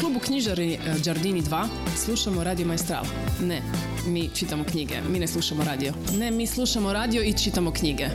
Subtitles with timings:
[0.00, 3.04] klubu knjižari Giardini 2 slušamo Radio Maestral.
[3.42, 3.62] Ne,
[4.06, 5.92] mi čitamo knjige, mi ne slušamo radio.
[6.18, 8.06] Ne, mi slušamo radio i čitamo knjige.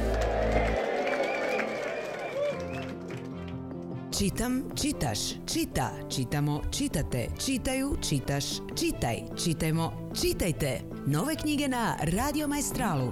[4.17, 5.19] Čitam, čitaš,
[5.53, 8.45] čita, čitamo, čitate, čitaju, čitaš,
[8.79, 10.81] čitaj, čitajmo, čitajte.
[11.05, 13.11] Nove knjige na Radio Maestralu.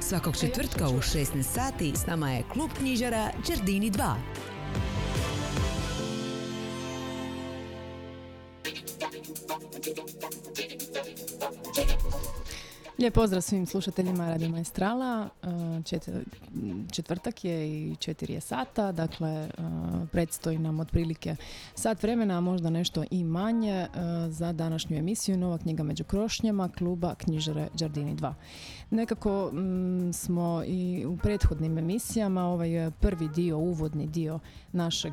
[0.00, 4.14] Svakog četvrtka u 16 sati s nama je klub knjižara Đardini 2.
[13.00, 15.28] Lijep pozdrav svim slušateljima Radio Maestrala.
[15.42, 15.48] E,
[16.92, 19.50] četvrtak je i četiri je sata, dakle e,
[20.12, 21.36] predstoji nam otprilike
[21.74, 23.88] sat vremena, a možda nešto i manje e,
[24.28, 28.34] za današnju emisiju Nova knjiga među krošnjama kluba Knjižare Đardini 2.
[28.90, 34.38] Nekako mm, smo i u prethodnim emisijama ovaj prvi dio, uvodni dio
[34.72, 35.12] našeg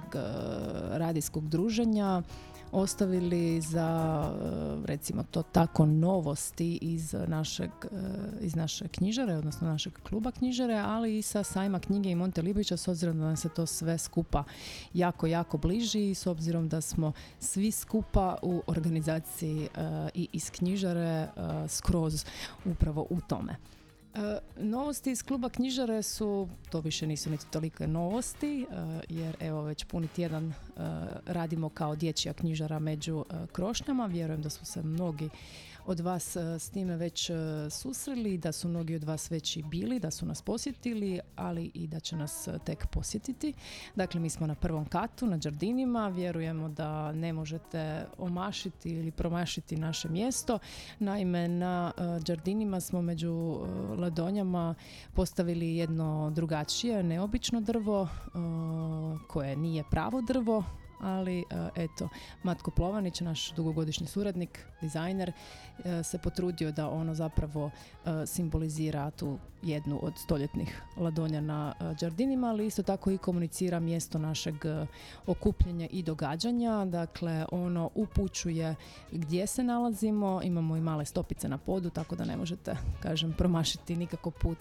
[0.91, 2.21] radijskog druženja
[2.71, 7.87] ostavili za e, recimo to tako novosti iz našeg e,
[8.41, 12.77] iz naše knjižare, odnosno našeg kluba knjižare, ali i sa sajma knjige i Monte Libića
[12.77, 14.43] s obzirom da nam se to sve skupa
[14.93, 19.69] jako, jako bliži i s obzirom da smo svi skupa u organizaciji
[20.13, 21.27] i iz knjižare
[21.67, 22.25] skroz
[22.65, 23.55] upravo u tome.
[24.17, 28.65] E, novosti iz kluba knjižare su, to više nisu niti tolike novosti, e,
[29.09, 30.53] jer evo već puni tjedan e,
[31.25, 34.05] radimo kao dječja knjižara među krošnjama.
[34.05, 35.29] Vjerujem da su se mnogi
[35.87, 37.33] od vas e, s time već e,
[37.69, 41.87] susreli, da su mnogi od vas već i bili, da su nas posjetili, ali i
[41.87, 43.53] da će nas e, tek posjetiti.
[43.95, 49.77] Dakle, mi smo na prvom katu, na Đardinima, vjerujemo da ne možete omašiti ili promašiti
[49.77, 50.59] naše mjesto.
[50.99, 51.91] Naime, na
[52.25, 53.59] Đardinima smo među
[53.97, 54.75] ladonjama
[55.13, 58.07] postavili jedno drugačije, neobično drvo,
[59.27, 60.63] koje nije pravo drvo,
[60.99, 61.43] ali e,
[61.75, 62.09] eto,
[62.43, 65.31] Matko Plovanić, naš dugogodišnji suradnik, dizajner,
[65.83, 67.69] e, se potrudio da ono zapravo
[68.05, 74.19] e, simbolizira tu jednu od stoljetnih ladonja na Đardinima, ali isto tako i komunicira mjesto
[74.19, 74.55] našeg
[75.25, 76.85] okupljenja i događanja.
[76.85, 78.75] Dakle, ono upućuje
[79.11, 83.95] gdje se nalazimo, imamo i male stopice na podu, tako da ne možete, kažem, promašiti
[83.95, 84.57] nikako put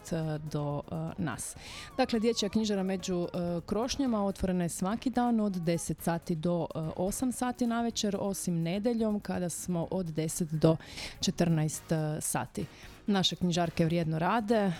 [0.53, 0.83] do
[1.19, 1.57] nas.
[1.97, 3.28] Dakle, dječja knjižara među
[3.67, 8.63] krošnjama otvorena je svaki dan od 10 sati do 8 e, sati na večer, osim
[8.63, 10.77] nedeljom kada smo od 10 do
[11.21, 12.67] 14 e, sati.
[13.06, 14.72] Naše knjižarke vrijedno rade, e,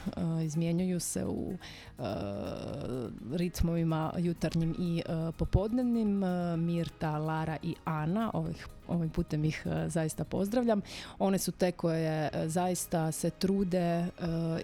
[0.45, 1.57] izmjenjuju se u
[3.33, 5.03] ritmovima jutarnjim i
[5.39, 6.23] popodnevnim.
[6.57, 10.81] Mirta, Lara i Ana, ovih ovim putem ih e, zaista pozdravljam.
[11.19, 14.09] One su te koje e, zaista se trude e,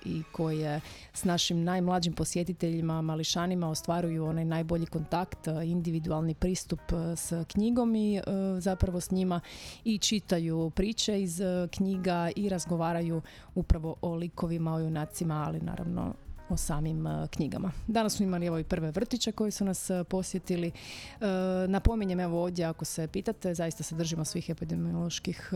[0.05, 0.81] i koje
[1.13, 6.81] s našim najmlađim posjetiteljima, mališanima ostvaruju onaj najbolji kontakt, individualni pristup
[7.17, 8.21] s knjigom i
[8.59, 9.41] zapravo s njima
[9.85, 11.41] i čitaju priče iz
[11.71, 13.23] knjiga i razgovaraju
[13.55, 16.15] upravo o likovima, o junacima, ali naravno
[16.53, 17.73] o samim e, knjigama.
[17.87, 20.69] Danas smo imali evo i prve vrtiće koji su nas e, posjetili.
[20.69, 21.27] E,
[21.69, 25.53] napominjem evo ovdje ako se pitate, zaista se držimo svih epidemioloških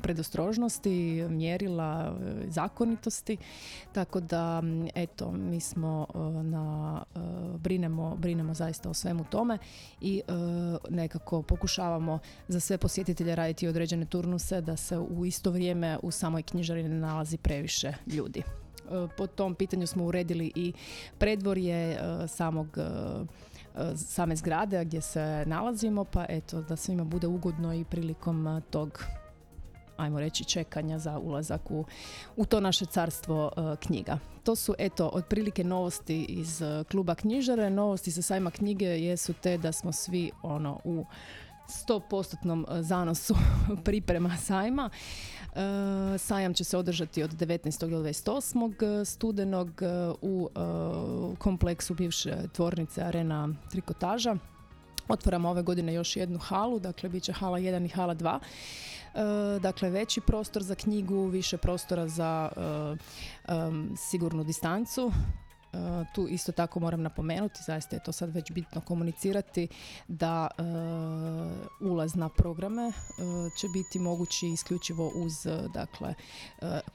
[0.00, 2.16] predostrožnosti, mjerila,
[2.46, 3.36] zakonitosti.
[3.92, 4.62] Tako da
[4.94, 6.06] eto, mi smo
[6.42, 7.04] na
[7.58, 9.58] brinemo, brinemo zaista o svemu tome
[10.00, 10.22] i
[10.90, 16.42] nekako pokušavamo za sve posjetitelje raditi određene turnuse da se u isto vrijeme u samoj
[16.42, 18.42] knjižari ne nalazi previše ljudi.
[18.90, 20.72] E, po tom pitanju smo uredili i
[21.18, 27.74] predvorje e, samog e, same zgrade gdje se nalazimo, pa eto da svima bude ugodno
[27.74, 29.04] i prilikom tog
[29.96, 31.84] ajmo reći čekanja za ulazak u,
[32.36, 34.18] u to naše carstvo knjiga.
[34.44, 37.70] To su eto otprilike novosti iz kluba knjižare.
[37.70, 41.04] Novosti sa sajma knjige jesu te da smo svi ono u
[41.70, 43.34] 100% zanosu
[43.84, 44.90] priprema sajma.
[45.56, 47.90] E, sajam će se održati od 19.
[47.90, 49.04] do 28.
[49.04, 49.86] studenog e,
[50.22, 50.60] u e,
[51.38, 54.36] kompleksu bivše tvornice Arena Trikotaža.
[55.08, 58.14] Otvaramo ove godine još jednu halu, dakle bit će hala 1 i hala
[59.14, 59.58] 2.
[59.60, 62.50] dakle veći prostor za knjigu, više prostora za
[63.96, 65.12] sigurnu distancu,
[66.14, 69.68] tu isto tako moram napomenuti, zaista je to sad već bitno komunicirati,
[70.08, 72.94] da uh, ulaz na programe uh,
[73.60, 75.32] će biti mogući isključivo uz
[75.74, 76.14] dakle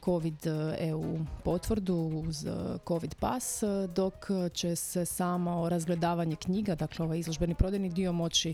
[0.05, 0.47] COVID
[0.79, 2.45] EU potvrdu, uz
[2.87, 3.63] COVID pas,
[3.95, 4.13] dok
[4.53, 8.53] će se samo razgledavanje knjiga, dakle ovaj izložbeni prodajni dio moći,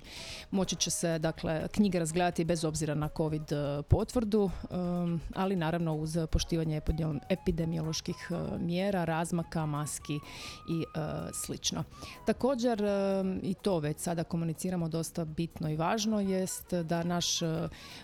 [0.51, 3.47] moći će se dakle knjige razgledati bez obzira na COVID
[3.89, 4.49] potvrdu,
[5.35, 6.81] ali naravno uz poštivanje
[7.29, 10.85] epidemioloških mjera, razmaka, maski hrvatski i
[11.33, 11.83] slično.
[12.25, 12.83] Također
[13.43, 17.39] i to već sada komuniciramo dosta bitno i važno jest da naš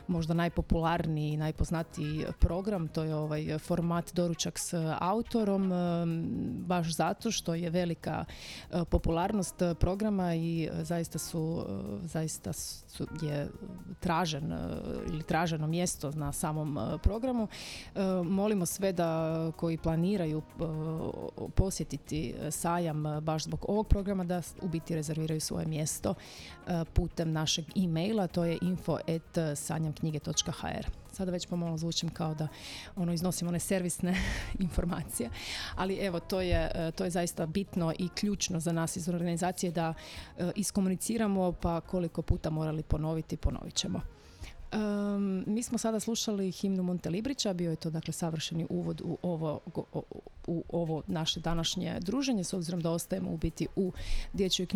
[0.07, 5.71] možda najpopularniji i najpoznatiji program, to je ovaj format doručak s autorom,
[6.65, 8.25] baš zato što je velika
[8.89, 11.65] popularnost programa i zaista su,
[12.03, 13.49] zaista su, je
[13.99, 14.53] tražen
[15.07, 17.47] ili traženo mjesto na samom programu.
[18.23, 20.41] Molimo sve da koji planiraju
[21.55, 21.96] posjetiti
[22.51, 26.13] sajam baš zbog ovog programa da u biti rezerviraju svoje mjesto
[26.93, 30.87] putem našeg e-maila, to je info.sanjamknjige.hr.
[31.11, 32.47] Sada već pomalo zvučim kao da
[32.95, 34.15] ono iznosim one servisne
[34.65, 35.29] informacije,
[35.75, 39.93] ali evo to je, to je zaista bitno i ključno za nas iz organizacije da
[40.55, 44.16] iskomuniciramo pa koliko puta morali ponoviti, ponovit ćemo.
[44.73, 49.59] Um, mi smo sada slušali himnu Montelibrića, bio je to dakle savršeni uvod u ovo,
[50.47, 53.91] u ovo naše današnje druženje, s obzirom da ostajemo u biti u
[54.33, 54.67] dječjoj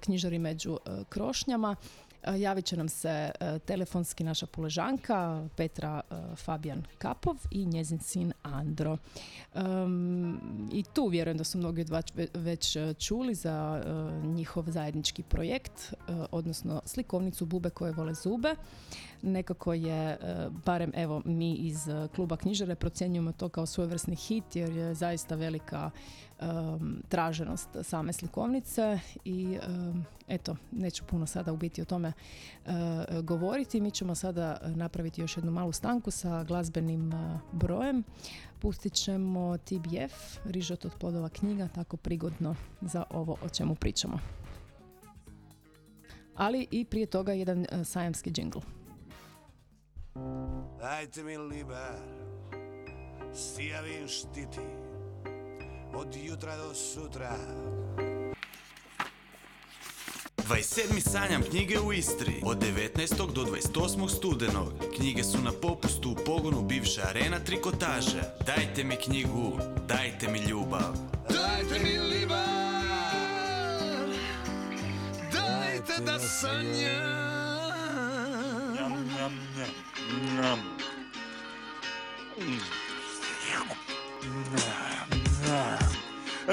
[0.00, 0.78] knjižari među
[1.08, 1.76] krošnjama.
[2.36, 3.30] Javit će nam se
[3.64, 6.00] telefonski naša puležanka Petra
[6.36, 8.98] Fabijan Kapov i njezin sin Andro.
[10.72, 12.04] I tu vjerujem da su mnogi od
[12.34, 13.82] već čuli za
[14.24, 15.94] njihov zajednički projekt,
[16.30, 18.54] odnosno slikovnicu Bube koje vole zube.
[19.22, 20.18] Nekako je,
[20.64, 25.90] barem evo mi iz kluba knjižare procjenjujemo to kao svojevrsni hit jer je zaista velika
[26.40, 29.58] um, traženost same slikovnice i
[30.28, 32.12] eto, neću puno sada u biti o tome
[33.22, 33.80] govoriti.
[33.80, 37.12] Mi ćemo sada napraviti još jednu malu stanku sa glazbenim
[37.52, 38.04] brojem.
[38.60, 44.18] Pustit ćemo TBF, Rižot od plodova knjiga, tako prigodno za ovo o čemu pričamo.
[46.36, 48.58] Ali i prije toga jedan sajamski džingl.
[50.80, 51.98] Dajte mi liber,
[53.34, 54.60] sijavim štiti,
[55.94, 57.36] od jutra do sutra
[60.48, 61.00] 27.
[61.00, 63.32] sanjam knjige u Istri od 19.
[63.32, 64.16] do 28.
[64.16, 64.72] studenog.
[64.96, 68.22] Knjige su na popustu u pogonu bivše arena trikotaže.
[68.46, 69.58] Dajte mi knjigu,
[69.88, 70.96] dajte mi ljubav.
[71.28, 72.38] Dajte mi ljubav,
[75.32, 77.37] dajte da sanjam.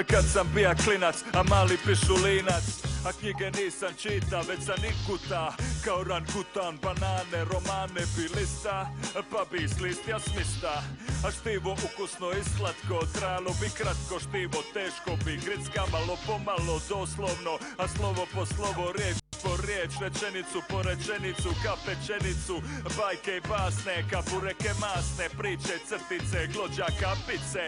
[0.04, 2.64] Kad sam bija klinac, a mali pišulinac
[3.06, 5.54] a knjige nisam čita, već sam ikuta
[5.86, 8.90] Kao rangutan, banane, romane bi lista
[9.32, 10.84] Pa bi slistja smista.
[11.26, 17.54] A štivo ukusno i slatko Trajalo bi kratko, štivo teško bi Gricka malo pomalo, doslovno
[17.78, 22.56] A slovo po slovo riječ po riječ, rečenicu po rečenicu, ka pečenicu
[22.98, 27.64] Bajke i basne, kabureke masne, priče, crtice, glođa, kapice.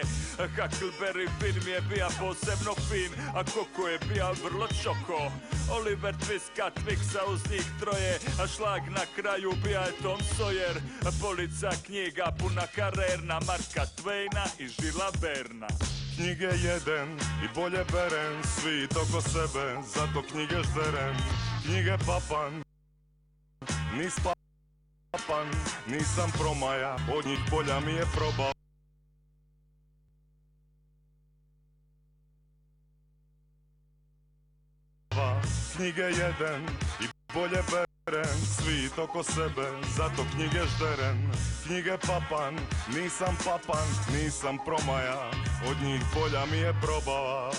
[0.56, 5.20] Huckleberry film je bija posebno fin, a koko je bija vrlo čoko.
[5.76, 10.76] Oliver Twiska, Twixa uz njih troje, a šlag na kraju bija je Tom Sawyer.
[11.22, 17.08] Polica knjiga puna karerna, Marka Twaina i Žila Berna Knjige jedem
[17.44, 21.16] i bolje berem, svi oko sebe, zato knjige žderem.
[21.64, 22.62] Knjige papan
[23.98, 24.14] Nis
[25.10, 25.46] papan,
[25.86, 28.57] nisam promaja Od njih bolja mi je probao
[35.78, 36.62] Knjige jedan
[37.00, 38.38] i bolje berem.
[38.56, 41.30] Svi oko sebe, zato knjige žderem.
[41.66, 42.54] Knjige papan,
[42.94, 45.30] nisam papan, nisam promaja
[45.70, 47.50] Od njih bolja mi je probava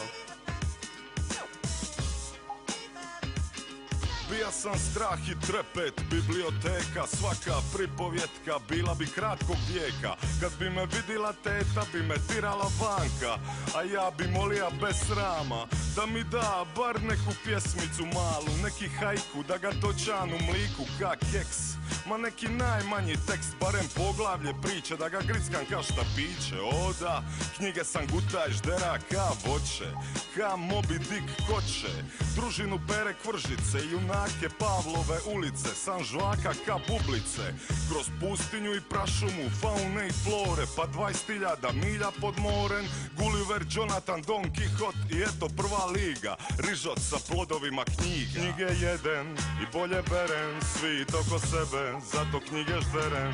[4.31, 10.11] Bija sam strah i trepet, biblioteka Svaka pripovjetka bila bi kratkog vijeka.
[10.41, 13.33] Kad bi me vidila teta bi me tirala vanka
[13.75, 15.61] A ja bi molija bez srama.
[15.95, 21.15] Da mi da bar neku pjesmicu malu Neki hajku da ga točan u mliku ka
[21.31, 21.59] keks.
[22.07, 26.55] Ma neki najmanji tekst, barem poglavlje priče Da ga grickam ka šta piće.
[26.61, 27.23] O da,
[27.57, 29.89] knjige sam gutaj ždera ka voće
[30.35, 31.93] Ka Moby Dick koče
[32.35, 33.79] Družinu pere kvržice
[34.19, 37.53] Junake Pavlove ulice San žvaka ka bublice.
[37.89, 42.85] Kroz pustinju i prašumu Faune i flore Pa 20.000 milja pod moren.
[43.17, 48.39] Gulliver, Jonathan, Don Quixote I eto prva liga Rižot sa plodovima knjiga.
[48.39, 49.27] Knjige jedem
[49.63, 51.83] i bolje berem Svi toko sebe
[52.13, 53.33] Zato knjige žderem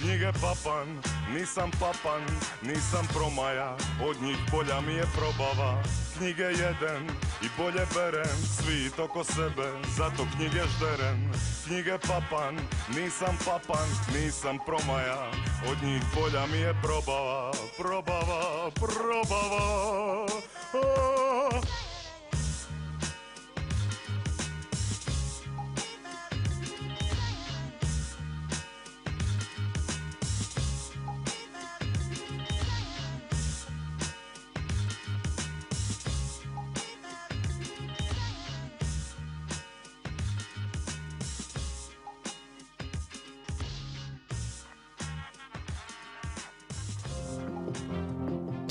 [0.00, 0.88] Knjige papan,
[1.34, 2.22] nisam papan
[2.62, 3.76] Nisam promaja
[4.08, 5.82] Od njih bolja mi je probava.
[6.18, 7.02] Knjige jedem
[7.42, 11.30] i bolje berem Svi oko sebe, zato knjige žderem
[11.66, 12.54] Knjige papan,
[12.96, 15.30] nisam papan Nisam promaja.
[15.70, 20.26] Od njih bolja mi je probava Probava, probava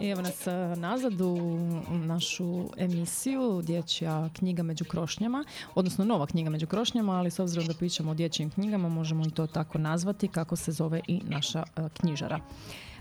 [0.00, 1.36] I evo nas e, nazad u
[1.88, 7.74] našu emisiju Dječja knjiga među krošnjama, odnosno nova knjiga među krošnjama, ali s obzirom da
[7.74, 11.88] pričamo o dječjim knjigama možemo i to tako nazvati kako se zove i naša e,
[12.00, 12.40] knjižara.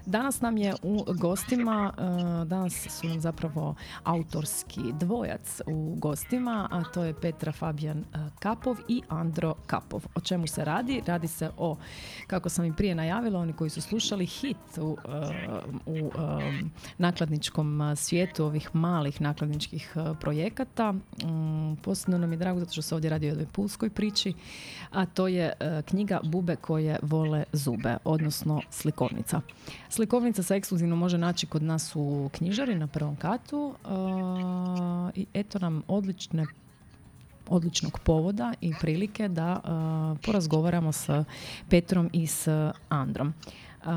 [0.06, 6.84] Danas nam je u gostima, e, danas su nam zapravo autorski dvojac u gostima, a
[6.84, 8.04] to je Petra Fabijan e,
[8.40, 10.06] Kapov i Andro Kapov.
[10.16, 11.02] O čemu se radi?
[11.06, 11.78] Radi se o,
[12.28, 16.12] kako sam i prije najavila, oni koji su slušali hit u, e, u
[16.98, 20.92] nakladničkom svijetu ovih malih nakladničkih projekata.
[20.92, 24.34] Mm, posebno nam je drago zato što se ovdje radi o jednoj pulskoj priči,
[24.92, 25.54] a to je
[25.86, 29.42] knjiga Bube koje vole zube, odnosno slikovnica.
[29.96, 35.60] Slikovnica se ekskluzivno može naći kod nas u knjižari na prvom katu uh, i eto
[35.60, 36.46] nam odlične
[37.48, 41.10] odličnog povoda i prilike da uh, porazgovaramo s
[41.70, 42.48] Petrom i s
[42.90, 43.34] Androm.
[43.86, 43.92] Uh,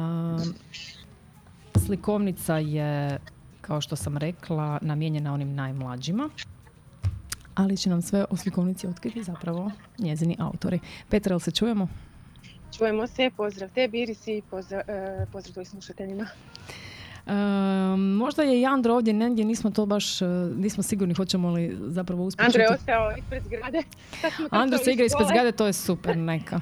[1.87, 3.19] slikovnica je,
[3.61, 6.29] kao što sam rekla, namijenjena onim najmlađima,
[7.55, 10.79] ali će nam sve o slikovnici otkriti zapravo njezini autori.
[11.09, 11.89] Petra, se čujemo?
[12.79, 16.27] Čujemo se, pozdrav tebi Iris i pozdrav, e, pozdrav tvojim slušateljima.
[18.19, 22.25] možda je i Andro ovdje negdje, nismo to baš, e, nismo sigurni hoćemo li zapravo
[22.25, 22.47] uspjeti.
[22.47, 23.83] Andro je ostao ispred zgrade.
[24.51, 26.61] Andro se igra ispred zgrade, to je super, neka.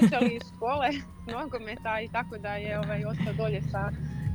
[0.00, 0.88] Sad smo iz škole,
[1.38, 3.90] nogometa i tako da je ovaj, ostao dolje sa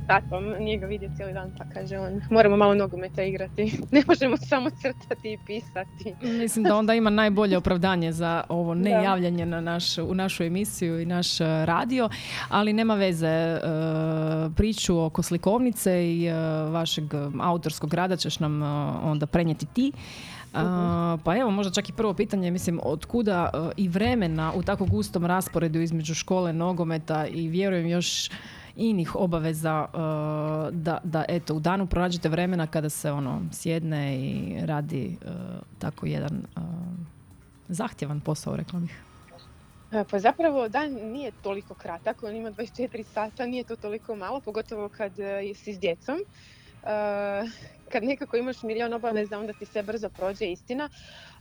[0.08, 4.36] tatom, nije ga vidio cijeli dan, pa kaže on, moramo malo nogometa igrati, ne možemo
[4.36, 6.14] samo crtati i pisati.
[6.22, 11.06] Mislim da onda ima najbolje opravdanje za ovo nejavljanje na naš, u našu emisiju i
[11.06, 12.08] naš e, radio,
[12.48, 13.60] ali nema veze, e,
[14.56, 16.34] priču oko slikovnice i e,
[16.70, 17.04] vašeg
[17.40, 18.62] autorskog rada ćeš nam
[19.02, 19.92] onda prenijeti ti.
[20.52, 20.60] Uh,
[21.24, 25.26] pa evo, možda čak i prvo pitanje, mislim, od kuda i vremena u tako gustom
[25.26, 28.30] rasporedu između škole, nogometa i vjerujem još
[28.78, 29.98] inih obaveza uh,
[30.74, 35.30] da, da eto u danu pronađete vremena kada se ono sjedne i radi uh,
[35.78, 36.62] tako jedan uh,
[37.68, 39.02] zahtjevan posao, rekla bih.
[40.10, 44.88] Pa zapravo dan nije toliko kratak, on ima 24 sata, nije to toliko malo, pogotovo
[44.88, 45.12] kad
[45.54, 46.18] si s djecom.
[47.88, 50.88] Kad nekako imaš milion obaveza, onda ti sve brzo prođe istina,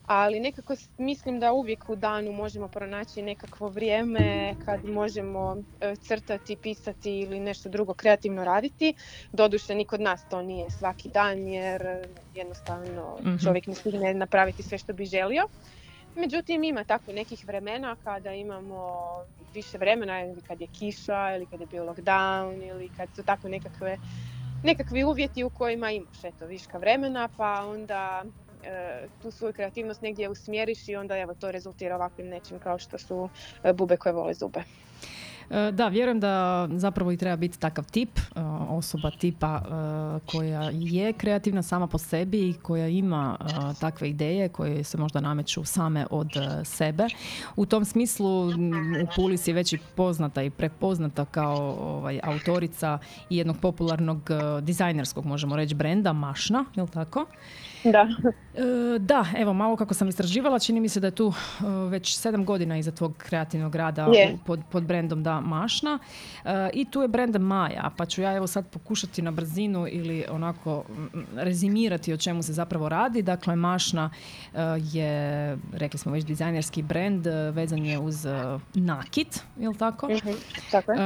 [0.08, 6.56] ali nekako mislim da uvijek u danu možemo pronaći nekakvo vrijeme kad možemo e, crtati,
[6.56, 8.94] pisati ili nešto drugo kreativno raditi.
[9.32, 14.64] Doduše ni kod nas to nije svaki dan jer jednostavno mm čovjek ne stigne napraviti
[14.64, 15.44] sve što bi želio.
[16.16, 19.08] Međutim, ima tako nekih vremena kada imamo
[19.54, 23.50] više vremena ili kad je kiša ili kad je bio lockdown ili kad su tako
[23.50, 23.98] nekakve
[24.64, 28.47] nekakvi uvjeti u kojima imaš eto, viška vremena pa onda E,
[29.22, 33.30] tu svoju kreativnost negdje usmjeriš i onda evo to rezultira ovakvim nečim kao što su
[33.64, 34.60] e, bube koje vole zube.
[35.50, 38.10] E, da, vjerujem da zapravo i treba biti takav tip,
[38.70, 39.62] osoba tipa
[40.32, 43.38] koja je kreativna sama po sebi i koja ima
[43.80, 46.30] takve ideje koje se možda nameću same od
[46.64, 47.08] sebe.
[47.56, 53.00] U tom smislu u Puli si već i poznata i prepoznata kao ovaj, autorica
[53.30, 54.30] jednog popularnog
[54.62, 57.26] dizajnerskog, možemo reći, brenda Mašna, je tako?
[57.92, 58.08] Da.
[58.58, 62.18] E, da, evo malo kako sam istraživala, čini mi se da je tu e, već
[62.18, 64.08] sedam godina iza tvog kreativnog rada
[64.46, 66.00] pod, pod brendom Da Mašna.
[66.46, 70.26] E, I tu je brend Maja, pa ću ja evo sad pokušati na brzinu ili
[70.30, 70.84] onako
[71.36, 73.22] rezimirati o čemu se zapravo radi.
[73.22, 74.10] Dakle, Mašna
[74.92, 78.26] je, rekli smo već, dizajnerski brend, vezan je uz
[78.74, 80.08] nakit, jel tako?
[80.08, 80.30] Mhm,
[80.72, 80.98] tako je.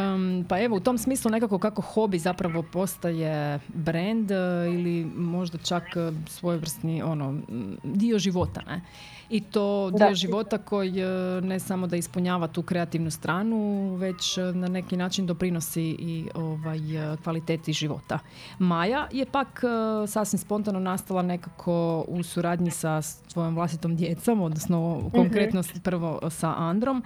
[0.50, 4.31] pa evo, u tom smislu nekako kako hobi zapravo postaje brend
[4.73, 5.83] ili možda čak
[6.27, 7.42] svoj svojevrsni ono,
[7.84, 8.62] dio života.
[8.68, 8.82] Ne?
[9.31, 11.05] I to dio života koji e,
[11.41, 17.13] ne samo da ispunjava tu kreativnu stranu, već e, na neki način doprinosi i ovaj,
[17.13, 18.19] e, kvaliteti života.
[18.59, 19.61] Maja je pak
[20.07, 25.09] sasvim spontano nastala nekako u suradnji sa svojom vlastitom djecom, odnosno mhm.
[25.09, 27.03] konkretno prvo sa Androm.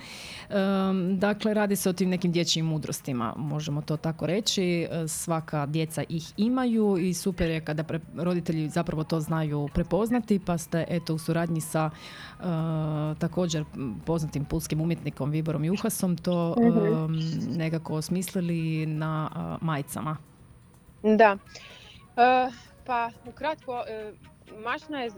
[1.18, 4.88] dakle, radi se o tim nekim dječjim mudrostima, možemo to tako reći.
[5.08, 7.84] Svaka djeca ih imaju i super je kada
[8.18, 11.90] roditelji zapravo to znaju prepoznati, pa ste eto u suradnji sa
[13.20, 13.66] također
[14.06, 20.18] poznatim pulskim umjetnikom Viborom Juhasom to mm nekako osmislili na uh, majicama.
[21.04, 21.34] Da.
[21.34, 22.54] Uh,
[22.86, 23.84] pa ukratko,
[24.64, 25.12] mašna je,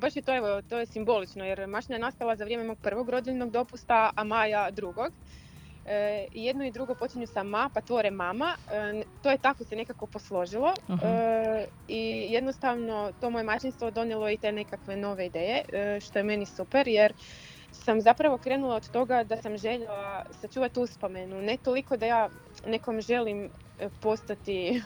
[0.00, 3.08] baš je to, evo, to je simbolično jer mašna je nastala za vrijeme mog prvog
[3.08, 5.12] rodiljnog dopusta, a Maja drugog.
[5.84, 8.56] E, jedno i drugo počinju sa ma, pa tvore mama.
[8.70, 10.74] E, to je tako se nekako posložilo.
[11.02, 15.64] E, I jednostavno to moje mačinstvo donijelo i te nekakve nove ideje,
[16.00, 17.12] što je meni super jer
[17.72, 21.42] sam zapravo krenula od toga da sam željela sačuvati uspomenu.
[21.42, 22.28] Ne toliko da ja
[22.66, 23.50] nekom želim
[24.00, 24.82] postati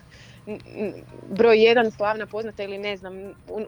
[1.31, 3.15] broj jedan slavna poznata ili ne znam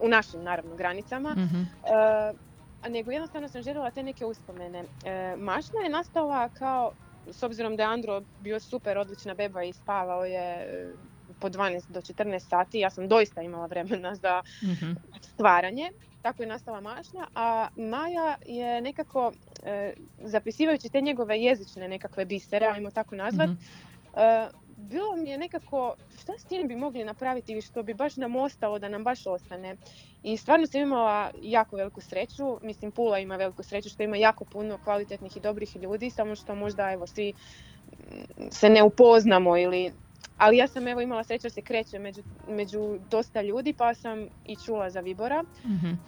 [0.00, 2.48] u, našim naravno granicama uh
[2.88, 4.84] nego jednostavno sam željela te neke uspomene.
[5.36, 6.92] mašna je nastala kao
[7.30, 10.92] s obzirom da je Andro bio super odlična beba i spavao je e,
[11.40, 14.92] po 12 do 14 sati, ja sam doista imala vremena za mhm.
[15.20, 15.90] stvaranje.
[16.22, 19.32] Tako je nastala mašna, a Maja je nekako,
[19.62, 23.58] e, zapisivajući te njegove jezične nekakve bisere, ajmo tako nazvat, mhm.
[24.14, 28.36] e, bilo mi je nekako, šta s tim bi mogli napraviti što bi baš nam
[28.36, 29.76] ostalo da nam baš ostane.
[30.22, 34.44] I stvarno sam imala jako veliku sreću, mislim Pula ima veliku sreću što ima jako
[34.44, 39.92] puno kvalitetnih i dobrih ljudi, samo što možda evo svi mm, se ne upoznamo ili
[40.38, 44.28] ali ja sam evo imala sreću da se kreće među, među dosta ljudi pa sam
[44.46, 45.42] i čula za Vibora.
[45.42, 45.98] mm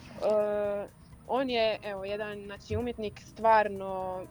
[1.27, 4.21] on je evo jedan znači, umjetnik stvarno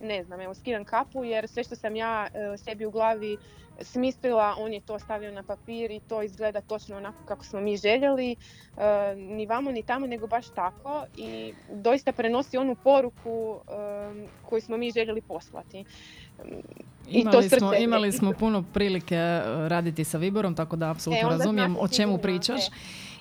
[0.00, 3.36] ne znam, evo skidam kapu jer sve što sam ja e, sebi u glavi
[3.80, 7.76] smislila, on je to stavio na papir i to izgleda točno onako kako smo mi
[7.76, 8.36] željeli, e,
[9.16, 14.76] ni vamo ni tamo nego baš tako i doista prenosi onu poruku e, koju smo
[14.76, 15.84] mi željeli poslati.
[17.08, 19.16] Imali, smo, imali smo puno prilike
[19.68, 22.60] raditi sa Viborom, tako da apsolutno razumijem o čemu pričaš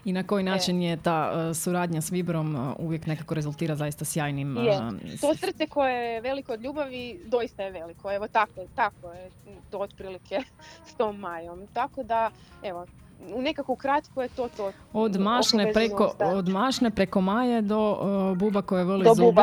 [0.05, 4.06] i na koji način je ta uh, suradnja s Vibrom uh, uvijek nekako rezultira zaista
[4.06, 4.58] sjajnim...
[4.58, 4.80] Je.
[5.21, 8.12] To srce koje je veliko od ljubavi doista je veliko.
[8.12, 9.30] Evo tako, tako je
[9.71, 10.41] to otprilike
[10.86, 11.67] s tom Majom.
[11.73, 12.32] Tako da,
[12.63, 12.86] evo,
[13.36, 14.71] u nekako kratko je to to.
[14.93, 19.41] Od mašne, preko, od mašne preko maje do uh, buba koje voli do zube.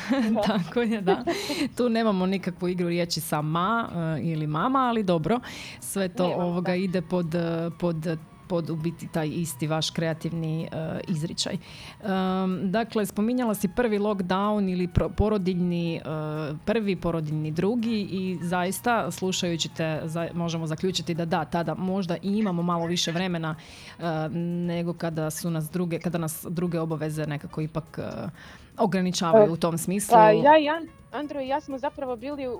[0.46, 1.24] Tako je, da.
[1.76, 5.40] Tu nemamo nikakvu igru riječi sa ma uh, ili mama, ali dobro.
[5.80, 7.34] Sve to ovoga ide pod,
[7.78, 11.56] pod pod u biti taj isti vaš kreativni uh, izričaj.
[12.02, 19.10] Um, dakle, spominjala si prvi lockdown ili pro, porodiljni, uh, prvi porodiljni drugi i zaista
[19.10, 23.54] slušajući te za, možemo zaključiti da da, tada možda i imamo malo više vremena
[23.98, 24.04] uh,
[24.66, 27.98] nego kada su nas druge, kada nas druge obaveze nekako ipak
[28.78, 30.12] ograničavaju u tom smislu.
[30.12, 30.68] Pa ja i
[31.14, 32.52] Andro i ja smo zapravo bili u,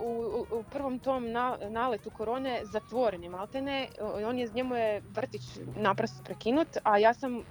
[0.51, 1.25] u, prvom tom
[1.71, 3.89] naletu korone zatvoreni maltene.
[4.27, 5.43] On je, njemu je vrtić
[5.77, 7.43] naprosto prekinut, a ja sam e,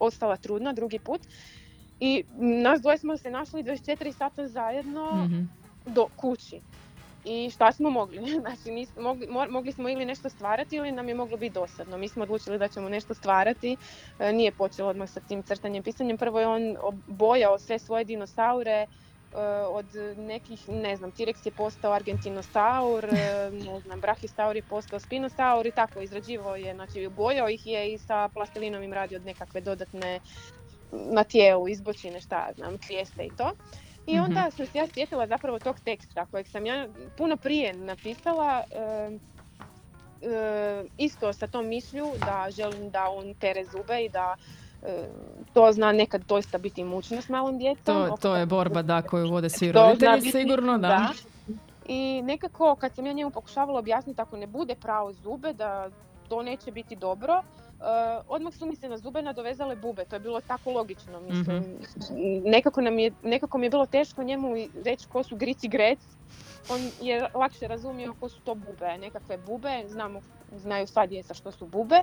[0.00, 1.20] ostala trudna drugi put.
[2.00, 5.42] I nas dvoje smo se našli 24 sata zajedno mhm.
[5.86, 6.60] do kući.
[7.24, 8.18] I šta smo mogli?
[8.40, 11.98] Znači, mogli, mogli smo ili nešto stvarati ili nam je moglo biti dosadno.
[11.98, 13.76] Mi smo odlučili da ćemo nešto stvarati.
[14.18, 16.16] E, nije počelo odmah sa tim crtanjem, pisanjem.
[16.16, 18.86] Prvo je on bojao sve svoje dinosaure,
[19.32, 25.00] Eh, od nekih, ne znam, T-Rex je postao argentinosaur, eh, ne znam, Brachiosaur je postao
[25.00, 29.24] spinosaur i tako, izrađivao je, znači bojao ih je i sa plastelinom im radio od
[29.24, 30.20] nekakve dodatne
[30.92, 33.52] na tijelu, izbočine, šta znam, krijeste i to.
[34.10, 34.24] I mhm.
[34.24, 39.18] onda sam se ja sjetila zapravo tog teksta kojeg sam ja puno prije napisala, eh,
[40.98, 44.36] isto sa tom mišlju da želim da on tere zube i da
[44.82, 45.08] E,
[45.52, 48.08] to zna nekad doista biti mučno s malom djecom.
[48.08, 50.88] To, to je borba da koju vode svi roditelji sigurno, da.
[50.88, 51.08] da.
[51.86, 55.90] I nekako kad sam ja njemu pokušavala objasniti ako ne bude pravo zube da
[56.28, 57.42] to neće biti dobro,
[58.28, 61.20] odmah su mi se na zube nadovezale bube, to je bilo tako logično.
[61.20, 61.56] Mislim.
[61.56, 62.50] Mhm.
[62.50, 65.98] Nekako, nam je, nekako mi je bilo teško njemu reći ko su grici grec,
[66.68, 70.20] on je lakše razumio ko su to bube, nekakve bube, znamo,
[70.56, 72.02] znaju sva djeca što su bube.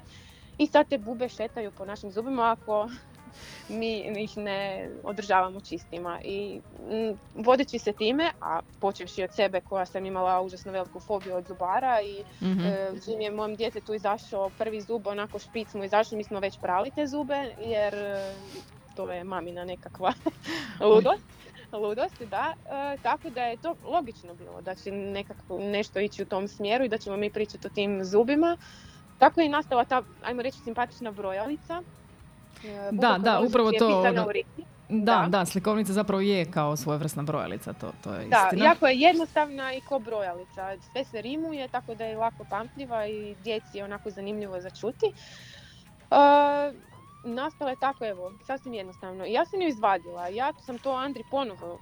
[0.57, 2.89] I sad te bube šetaju po našim zubima ako
[3.69, 6.19] mi ih ne održavamo čistima.
[6.23, 6.59] I
[7.33, 12.01] vodeći se time, a počevši od sebe koja sam imala užasno veliku fobiju od zubara
[12.01, 16.59] i mm je mojem djetetu izašao prvi zub, onako špic mu izašao, mi smo već
[16.59, 18.33] prali te zube jer e,
[18.95, 20.13] to je mamina nekakva
[20.89, 21.23] ludost.
[21.71, 22.53] Ludost, da.
[22.65, 26.85] E, tako da je to logično bilo da će nekako nešto ići u tom smjeru
[26.85, 28.57] i da ćemo mi pričati o tim zubima.
[29.17, 31.83] tako je nastala ta, ajmo reći, simpatična brojalica.
[32.65, 34.01] E, da, da, upravo to.
[34.01, 34.27] Ono,
[34.89, 38.51] da, da, slikovnica zapravo je kao svojevrsna brojalica, to, to je istina.
[38.51, 40.77] Da, jako je jednostavna i ko brojalica.
[40.91, 45.05] Sve se rimuje, tako da je lako pamtljiva i djeci je onako zanimljivo za čuti.
[46.11, 46.17] Uh,
[47.23, 49.25] nastala je tako, evo, sasvim jednostavno.
[49.25, 51.79] Ja sam ju izvadila, ja sam to Andri ponovo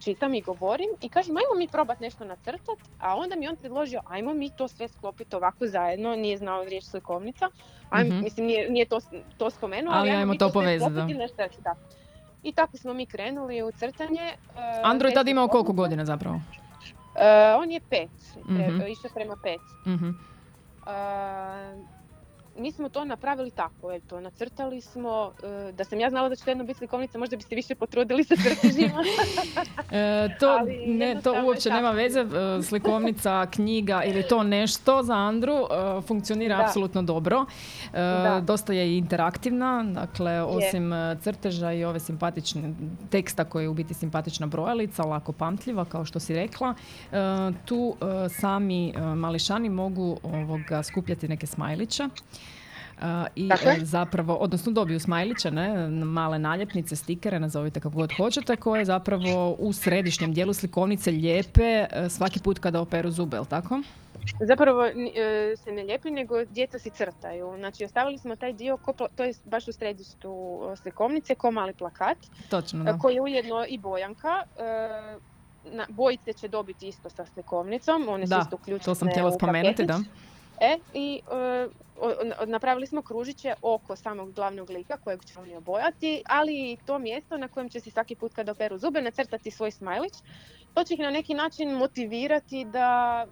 [0.00, 4.00] čitam i govorim i kažem ajmo mi probati nešto nacrtat, a onda mi on predložio
[4.08, 7.48] ajmo mi to sve sklopiti ovako zajedno, nije znao riječ slikovnica,
[7.90, 9.00] ajmo, mm mislim nije, nije to,
[9.36, 10.94] to spomenuo, ali, ajmo, to, to povezati.
[11.64, 11.74] Da.
[12.42, 14.34] I tako smo mi krenuli u crtanje.
[14.48, 16.36] Uh, Android tad imao koliko godina zapravo?
[16.36, 16.42] Uh,
[17.62, 18.10] on je pet,
[18.48, 18.86] mm-hmm.
[18.88, 19.60] išao prema pet.
[19.86, 20.10] mm
[22.56, 25.32] mi smo to napravili tako, eto, nacrtali smo,
[25.68, 27.74] e, da sam ja znala da će to jedno biti slikovnica, možda bi se više
[27.74, 29.02] potrudili sa crtežima.
[29.90, 35.54] e, to, ne, to uopće nema veze, e, slikovnica, knjiga ili to nešto za Andru
[35.54, 37.46] e, funkcionira apsolutno dobro.
[38.42, 42.74] Dosta je i interaktivna, dakle, osim crteža i ove simpatične
[43.10, 46.74] teksta koji je u biti simpatična brojalica, lako pamtljiva, kao što si rekla,
[47.64, 47.96] tu
[48.40, 52.08] sami mališani mogu ovoga, skupljati neke smajliće
[53.34, 53.76] i dakle?
[53.82, 59.72] zapravo, odnosno dobiju smajliće, ne, male naljepnice, stikere, nazovite kako god hoćete, koje zapravo u
[59.72, 63.82] središnjem dijelu slikovnice lijepe e, svaki put kada operu zube, jel tako?
[64.40, 64.92] Zapravo e,
[65.56, 67.54] se ne lijepi, nego djeca si crtaju.
[67.58, 68.78] Znači, ostavili smo taj dio,
[69.16, 72.18] to je baš u središtu slikovnice, ko mali plakat.
[72.48, 72.98] Točno, da.
[72.98, 74.42] Koji je ujedno i bojanka.
[75.64, 79.32] Na, bojice će dobiti isto sa slikovnicom, one da, su isto uključene to sam htjela
[79.32, 80.00] spomenuti, da.
[80.60, 81.20] E, i
[82.46, 87.36] napravili smo kružiće oko samog glavnog lika kojeg ćemo mi obojati, ali i to mjesto
[87.36, 90.12] na kojem će si svaki put kada operu zube nacrtati svoj smajlić.
[90.74, 93.26] To će ih na neki način motivirati da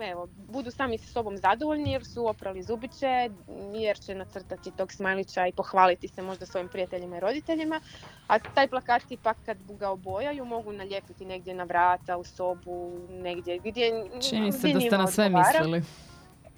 [0.00, 3.30] evo, budu sami sa sobom zadovoljni jer su oprali zubiće,
[3.74, 7.80] jer će nacrtati tog smajlića i pohvaliti se možda svojim prijateljima i roditeljima.
[8.26, 13.58] A taj plakat pak kad ga obojaju mogu nalijepiti negdje na vrata, u sobu, negdje
[13.58, 15.82] gdje Čini se da ste na sve mislili.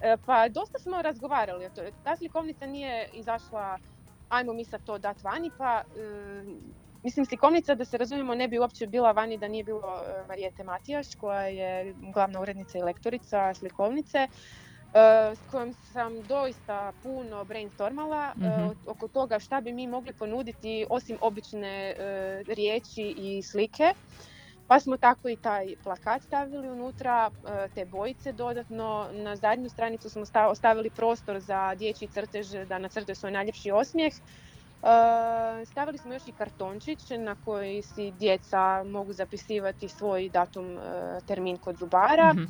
[0.01, 1.81] E, pa dosta smo razgovarali o to.
[2.03, 3.79] Ta slikovnica nije izašla,
[4.29, 6.43] ajmo mi sad to dat vani, pa e,
[7.03, 10.63] mislim slikovnica da se razumijemo ne bi uopće bila vani da nije bilo e, Marijete
[10.63, 14.27] Matijaš koja je glavna urednica i lektorica slikovnice.
[15.35, 21.17] s kojom sam doista puno brainstormala mm oko toga šta bi mi mogli ponuditi osim
[21.21, 21.95] obične
[22.47, 23.93] riječi i slike.
[24.71, 29.09] Pa smo tako i taj plakat stavili unutra, e, te bojice dodatno.
[29.11, 34.13] Na zadnju stranicu smo ostavili prostor za dječji crtež da nacrte svoj najljepši osmijeh.
[34.13, 34.19] E,
[35.65, 40.81] stavili smo još i kartončić na koji si djeca mogu zapisivati svoj datum, e,
[41.27, 42.33] termin kod zubara.
[42.33, 42.43] Mhm.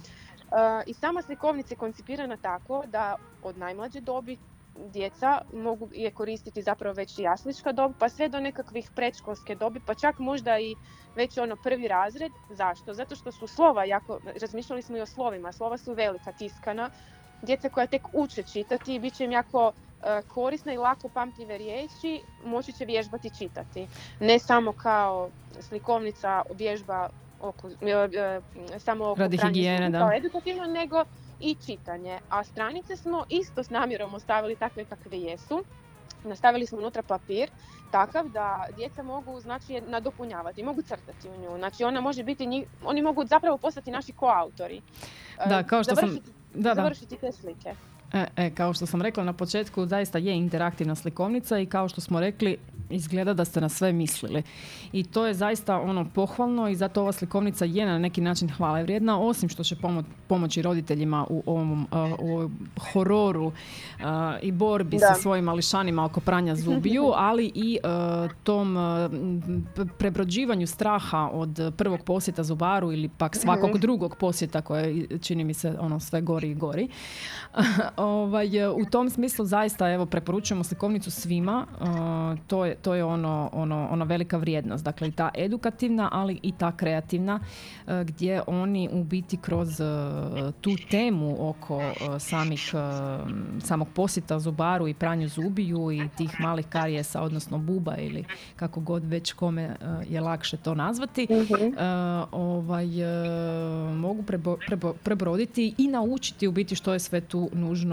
[0.86, 4.38] I sama slikovnica je koncipirana tako da od najmlađe dobi
[4.76, 9.80] djeca mogu je koristiti zapravo već i jaslička dob, pa sve do nekakvih predškolske dobi,
[9.86, 10.76] pa čak možda i
[11.16, 12.32] već ono prvi razred.
[12.50, 12.94] Zašto?
[12.94, 16.90] Zato što su slova jako, razmišljali smo i o slovima, slova su velika, tiskana.
[17.42, 19.72] Djeca koja tek uče čitati, bit će im jako
[20.04, 23.88] e, korisne i lako pamtljive riječi, moći će vježbati čitati.
[24.20, 25.30] Ne samo kao
[25.60, 27.10] slikovnica vježba
[27.42, 28.20] oko, e,
[28.76, 30.12] e, samo oko Radi higijene, da.
[30.16, 31.04] edukativno, nego
[31.42, 32.20] i čitanje.
[32.30, 35.64] A stranice smo isto s namjerom ostavili takve kakve jesu.
[36.24, 37.50] Nastavili smo unutra papir
[37.92, 41.58] takav da djeca mogu znači nadopunjavati, mogu crtati u nju.
[41.58, 44.82] Znači ona može biti, oni mogu zapravo postati naši koautori.
[45.46, 46.20] Da, kao što sam...
[46.54, 47.76] Da, završiti te slike.
[48.14, 52.02] E, e, kao što sam rekla na početku, zaista je interaktivna slikovnica i kao što
[52.02, 52.58] smo rekli,
[52.90, 54.44] izgleda da ste na sve mislili.
[54.92, 58.84] I to je zaista ono pohvalno i zato ova slikovnica je na neki način hvale
[58.84, 59.76] vrijedna, osim što će
[60.28, 62.52] pomoći roditeljima u ovom uh,
[62.94, 63.52] hororu
[64.42, 67.80] i borbi sa svojim mališanima oko pranja zubiju, ali i
[68.44, 68.78] tom
[69.98, 73.80] prebrođivanju straha od prvog posjeta zubaru ili pak svakog mhm.
[73.80, 76.88] drugog posjeta koje čini mi se ono sve gori i gori.
[78.02, 81.66] ovaj, u tom smislu zaista evo preporučujemo slikovnicu svima.
[82.48, 84.84] to je to je ono, ono, ono velika vrijednost.
[84.84, 87.40] Dakle, i ta edukativna, ali i ta kreativna,
[87.88, 89.86] e, gdje oni u biti kroz e,
[90.62, 92.74] tu temu oko e, samih,
[93.60, 99.06] samog posjeta zubaru i pranju zubiju i tih malih karijesa, odnosno buba ili kako god
[99.06, 99.76] već kome
[100.10, 101.74] je lakše to nazvati, mhm.
[102.32, 102.88] ovaj,
[103.96, 104.24] mogu
[105.04, 107.91] prebroditi i naučiti u biti što je sve tu nužno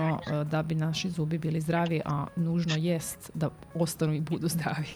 [0.50, 4.88] da bi naši zubi bili zdravi, a nužno jest da ostanu i budu zdravi.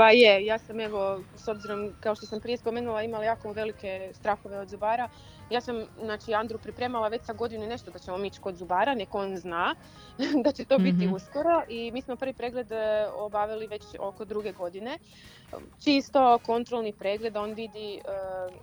[0.00, 1.02] Pa je, ja sam evo,
[1.36, 5.08] s obzirom, kao što sam prije spomenula, imala jako velike strahove od zubara
[5.50, 9.18] Ja sam, znači, Andru pripremala već sa godinu nešto da ćemo mi kod zubara, neko
[9.20, 9.76] on zna
[10.44, 11.14] da će to biti Mhm.
[11.14, 14.98] uskoro i mi smo prvi pregled e, obavili već oko druge godine.
[15.84, 18.00] Čisto kontrolni pregled, on vidi e,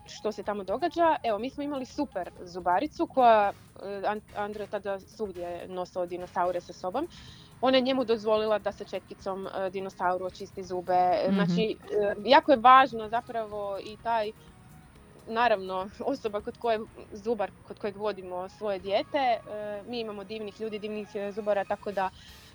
[0.06, 1.18] što se tamo događa.
[1.24, 6.62] Evo, mi smo imali super zubaricu koja, e, An- Andro je tada svugdje nosao dinosaure
[6.62, 7.10] sa sobom.
[7.62, 11.24] Ona je njemu dozvolila da sa četkicom e, dinosauru očisti zube.
[11.28, 11.36] Mhm.
[11.36, 14.32] Znači, e, jako je važno zapravo i taj
[15.28, 16.80] naravno osoba kod koje,
[17.12, 19.18] zubar kod kojeg vodimo svoje dijete.
[19.18, 19.40] E,
[19.86, 22.10] mi imamo divnih ljudi, divnih e, zubara, tako da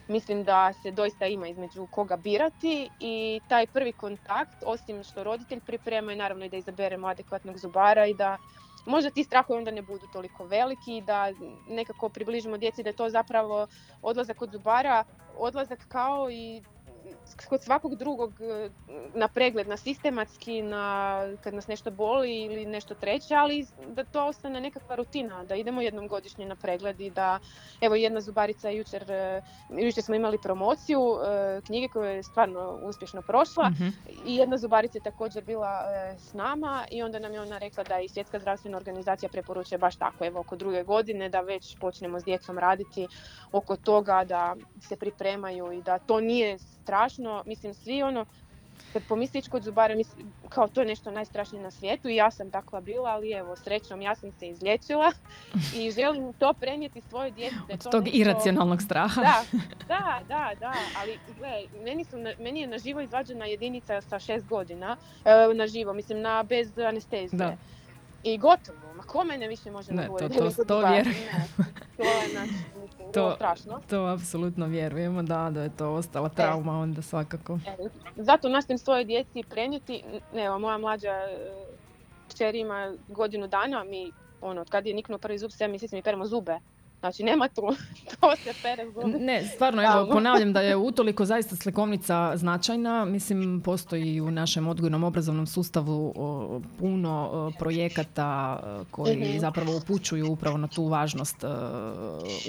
[0.09, 5.61] mislim da se doista ima između koga birati i taj prvi kontakt, osim što roditelj
[5.61, 8.39] priprema i naravno i da izaberemo adekvatnog zubara i da
[8.85, 11.33] možda ti strahovi onda ne budu toliko veliki, da
[11.67, 13.67] nekako približimo djeci da je to zapravo
[14.03, 15.05] odlazak kod zubara,
[15.39, 16.63] odlazak kao i
[17.49, 18.71] kod svakog drugog e,
[19.15, 24.27] na pregled, na sistematski, na kad nas nešto boli ili nešto treće, ali da to
[24.27, 27.39] ostane nekakva rutina, da idemo jednom godišnje na pregled i da,
[27.81, 33.23] evo jedna zubarica jučer, e, jučer smo imali promociju e, knjige koja je stvarno uspješno
[33.23, 33.89] prošla Mhm.
[34.27, 35.83] i jedna zubarica je također bila
[36.19, 39.97] s nama i onda nam je ona rekla da i Svjetska zdravstvena organizacija preporučuje baš
[39.97, 43.09] tako, evo oko druge godine da već počnemo s djecom raditi
[43.53, 48.25] oko toga da se pripremaju i da to nije strašno, mislim svi ono
[48.93, 50.15] kad pomisliš kod zubara, mis-
[50.49, 54.03] kao to je nešto najstrašnije na svijetu i ja sam takva bila, ali evo, srećom
[54.03, 55.13] ja sam se izlječila
[55.75, 57.55] i želim to prenijeti svojoj djeci.
[57.57, 59.21] da je Od to tog nešto- iracionalnog straha.
[59.21, 59.43] da,
[59.89, 61.49] da, da, da, ali gle,
[61.81, 66.21] meni, su, meni je na živo izvađena jedinica sa šest godina, e, na živo, mislim
[66.21, 67.39] na bez anestezije.
[67.39, 67.57] Da.
[68.25, 70.93] I gotovo, ma ko mene više može Ne, to- to- to zubar?
[70.93, 71.17] vjerujem.
[71.59, 71.65] Ne,
[71.97, 73.35] To je znači, mislim, To- to...
[73.35, 73.81] strašno.
[73.91, 77.59] To apsolutno vjerujemo, da, da je to ostala trauma onda svakako.
[77.67, 77.77] E,
[78.17, 80.03] Zato nastojim svoje djeci prenijeti,
[80.35, 81.53] ne, evo, moja mlađa e,
[82.29, 86.03] kćer ima godinu dana, mi, ono, od kad je niknuo prvi zub, sve mjeseci mi
[86.03, 86.59] peremo zube.
[87.03, 87.63] Znači, nema tu,
[88.11, 88.85] to se pere.
[89.19, 93.05] Ne, stvarno, evo, ponavljam da je utoliko zaista slikovnica značajna.
[93.05, 98.29] Mislim, postoji u našem odgojnom obrazovnom sustavu o, puno o, projekata
[98.65, 99.39] o, koji Mhm.
[99.39, 101.49] zapravo upućuju upravo na tu važnost o,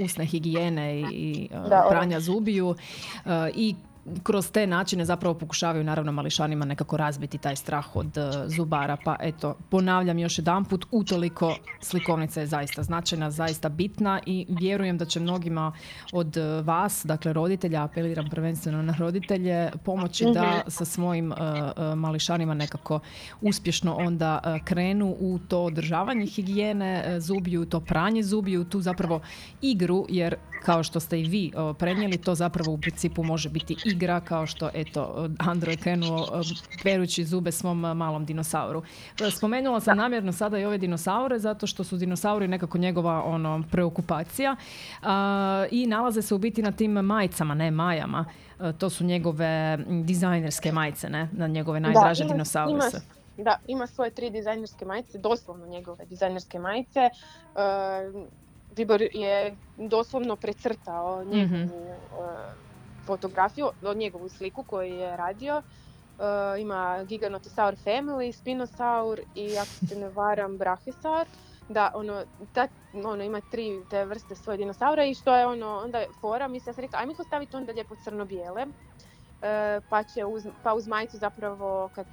[0.04, 1.90] usne higijene i, Da, ono.
[1.90, 2.76] pranja zubiju
[3.56, 3.76] i
[4.24, 8.98] kroz te načine zapravo pokušavaju naravno mališanima nekako razbiti taj strah od e, zubara.
[9.06, 15.06] Pa eto, ponavljam još jedanput, utoliko slikovnica je zaista značajna, zaista bitna i vjerujem da
[15.06, 15.72] će mnogima
[16.12, 20.68] od e, vas, dakle roditelja, apeliram prvenstveno na roditelje, pomoći da Mhm.
[20.68, 21.36] sa svojim e,
[21.96, 23.00] mališanima nekako
[23.42, 29.22] uspješno onda krenu u to održavanje higijene zubiju, to pranje zubiju, tu zapravo
[29.62, 34.20] igru, jer kao što ste i vi prenijeli, to zapravo u principu može biti igra,
[34.22, 35.02] kao što eto,
[35.40, 36.42] Andro je krenuo e,
[36.84, 38.84] perući zube svom e, malom dinosauru.
[39.22, 43.64] E, Spomenula sam namjerno sada i ove dinosaure, zato što su dinosauri nekako njegova ono,
[43.72, 44.56] preokupacija
[45.02, 45.16] a,
[45.72, 48.26] i nalaze se u biti na tim majicama, ne majama.
[48.60, 49.54] E, to su njegove
[50.04, 51.30] dizajnerske majice, ne?
[51.34, 52.98] Na njegove najdraže ima- dinosauruse.
[53.38, 57.00] Ima, da, ima svoje tri dizajnerske majice, doslovno njegove dizajnerske majice.
[57.00, 57.10] E,
[58.76, 61.64] Vibor je doslovno precrtao njegovu Mhm.
[61.64, 61.96] e,
[63.06, 65.62] fotografiju, o njegovu sliku koju je radio.
[66.20, 71.28] E, ima Giganotosaur Family, Spinosaur i ako se ne varam Brachiosaur.
[71.70, 76.00] Da, ono, ta, ono, ima tri te vrste svoje dinosaura i što je ono, onda
[76.00, 78.66] je fora, mislim, ja sam rekla, ajmo to staviti onda lijepo crno-bijele.
[79.44, 82.06] E, pa će uz, pa uz majicu zapravo kad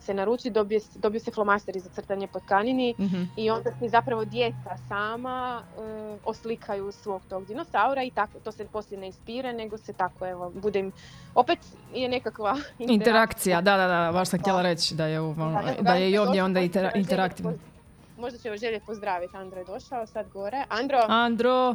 [0.00, 3.22] se naruči dobije, dobiju se flomasteri za crtanje po tkanini Mhm.
[3.36, 4.56] i onda se zapravo djeca
[4.88, 5.80] sama e,
[6.24, 10.50] oslikaju svog tog dinosaura i tako to se poslije ne ispire nego se tako evo
[10.52, 10.92] bude im
[11.34, 11.58] opet
[11.94, 15.94] je nekakva Interakcija, da, da, da, baš sam htjela reći da je, ovo, Da, da
[15.94, 17.52] je i ovdje onda će intera- interaktivno.
[18.18, 20.64] Možda će vas želje pozdraviti, Andro je došao sad gore.
[20.70, 21.74] Andro, Andro,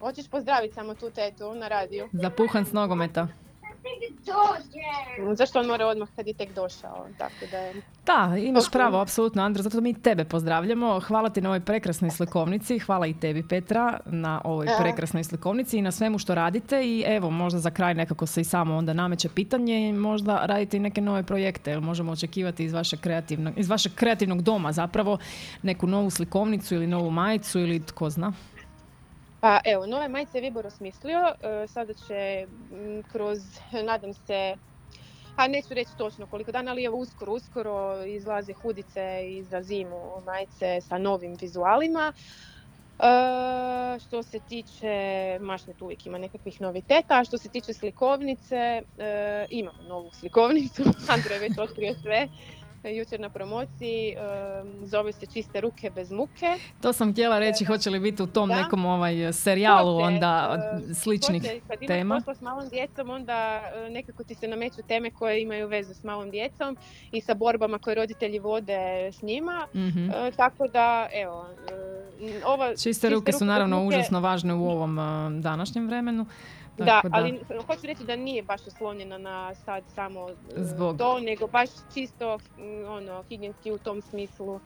[0.00, 2.08] hoćeš pozdraviti samo tu tetu na radiju?
[2.12, 3.28] zapuhan s nogometa.
[5.34, 7.06] Zašto on mora odmah kad je tek došao?
[7.18, 7.74] Tako da je...
[8.06, 8.72] Da, imaš Ok.
[8.72, 11.00] pravo, apsolutno, Andro, zato mi tebe pozdravljamo.
[11.00, 14.70] Hvala ti na ovoj prekrasnoj slikovnici, hvala i tebi, Petra, na ovoj E.
[14.80, 18.44] prekrasnoj slikovnici i na svemu što radite i evo, možda za kraj nekako se i
[18.44, 23.00] samo onda nameće pitanje i možda radite i neke nove projekte, možemo očekivati iz vašeg
[23.00, 25.18] kreativnog, iz vašeg kreativnog doma zapravo
[25.62, 28.32] neku novu slikovnicu ili novu majicu ili tko zna.
[29.40, 32.46] Pa evo, nove majice je Vibor osmislio, e, sada će
[33.12, 33.38] kroz,
[33.90, 34.56] nadam se,
[35.36, 40.22] a neću reći točno koliko dana, ali evo uskoro, uskoro izlaze hudice i za zimu
[40.26, 42.12] majice sa novim vizualima.
[42.98, 44.88] E, što se tiče,
[45.40, 50.82] Mašnet uvijek ima nekakvih noviteta, a što se tiče slikovnice, e, imamo novu slikovnicu,
[51.14, 52.28] Andrej je već otkrio sve.
[52.88, 54.16] Jučer na promociji,
[54.84, 56.58] zove se Čiste ruke bez muke.
[56.82, 60.58] To sam htjela reći, hoće li biti u tom nekom ovaj serijalu onda
[60.94, 62.22] sličnih kad tema?
[62.26, 66.30] Kad s malom djecom, onda nekako ti se nameću teme koje imaju vezu s malom
[66.30, 66.76] djecom
[67.12, 69.66] i sa borbama koje roditelji vode s njima.
[69.74, 71.46] mm Tako da, evo,
[72.44, 72.76] ova...
[72.76, 74.98] Čiste ruke su naravno užasno važne u ovom
[75.40, 76.26] današnjem vremenu.
[76.78, 80.98] Da, ali hoću reći da nije baš oslonjena na sad samo e, Zbog.
[80.98, 82.38] to, nego baš čisto
[82.88, 84.60] ono, higijenski u tom smislu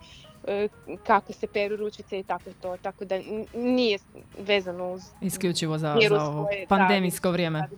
[0.46, 0.68] e,
[1.06, 3.14] kako se peru ručice i tako to, tako da
[3.54, 3.98] nije
[4.38, 5.02] vezano uz...
[5.20, 7.68] Isključivo za, za ovo pandemijsko vrijeme.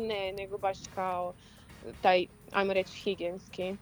[0.00, 1.32] ne, nego baš kao
[2.02, 3.76] taj, ajmo reći, higijenski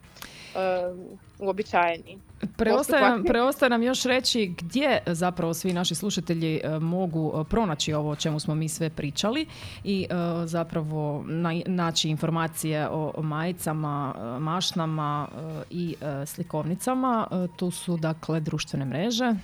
[1.38, 2.18] uobičajeni.
[2.56, 8.10] Preostaje, preostaje nam još reći gdje zapravo svi naši slušatelji uh, mogu uh, pronaći ovo
[8.10, 9.46] o čemu smo mi sve pričali
[9.84, 10.06] i
[10.44, 11.24] zapravo
[11.66, 15.28] naći informacije o majicama, mašnama
[15.70, 17.28] i slikovnicama.
[17.56, 19.34] Tu su dakle društvene mreže.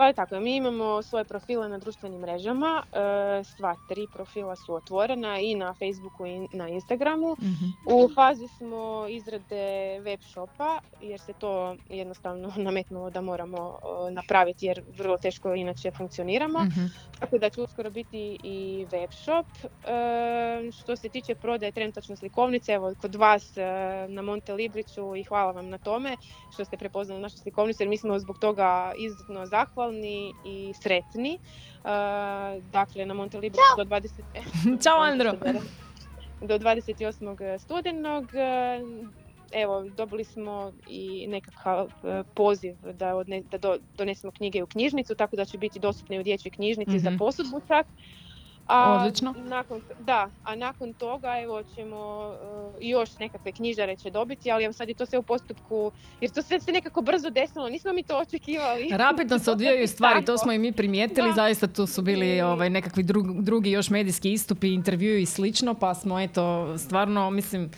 [0.00, 5.40] Pa tako, mi imamo svoje profile na društvenim mrežama, e, sva tri profila su otvorena
[5.40, 7.36] i na Facebooku i na Instagramu.
[7.40, 7.64] Mhm.
[7.86, 13.78] U fazi smo izrade web shopa jer se to jednostavno nametnulo da moramo
[14.10, 16.58] napraviti jer vrlo teško inače funkcioniramo.
[16.58, 16.84] Mhm.
[17.20, 19.46] Tako da će uskoro biti i web shop.
[19.64, 23.62] E, što se tiče prodaje trenutačno slikovnice, evo kod vas e,
[24.08, 26.16] na Monte Libriću i hvala vam na tome
[26.52, 29.89] što ste prepoznali našu slikovnicu jer mi smo zbog toga izuzetno zahvalni
[30.44, 31.38] i sretni.
[31.84, 34.08] Uh, dakle, na Monte do 20...
[34.84, 35.32] Ćao Andro!
[36.40, 37.58] Do 28.
[37.58, 39.08] studenog uh,
[39.52, 45.36] evo, dobili smo i nekakav uh, poziv da, odne, da donesemo knjige u knjižnicu, tako
[45.36, 47.18] da će biti dostupne u dječjoj knjižnici za mhm.
[47.18, 47.86] posudbu čak.
[48.70, 49.34] A Odlično.
[49.38, 54.72] Nakon, da, a nakon toga evo ćemo uh, još nekakve knjižare će dobiti, ali evo
[54.72, 58.02] sad je to sve u postupku, jer to sve se nekako brzo desilo, nismo mi
[58.02, 58.88] to očekivali.
[59.06, 63.02] Rapidno se odvijaju stvari, to smo i mi primijetili, zaista tu su bili ovaj, nekakvi
[63.40, 67.70] drugi još medijski istupi, intervju i slično, pa smo eto stvarno, mislim,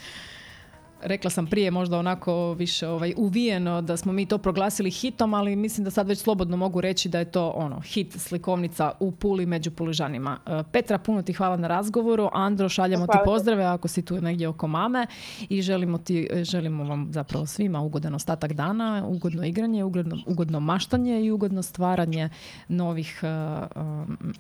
[1.03, 5.57] rekla sam prije možda onako više ovaj, uvijeno da smo mi to proglasili hitom, ali
[5.57, 9.47] mislim da sad već slobodno mogu reći da je to ono hit slikovnica u Puli
[9.47, 10.39] među Puližanima.
[10.47, 12.29] E, Petra, puno ti hvala na razgovoru.
[12.33, 15.07] Andro, šaljemo ti pozdrave ako si tu negdje oko mame
[15.49, 21.25] i želimo, ti, želimo vam zapravo svima ugodan ostatak dana, ugodno igranje, ugodno, ugodno maštanje
[21.25, 22.29] i ugodno stvaranje
[22.69, 23.69] novih, e, e,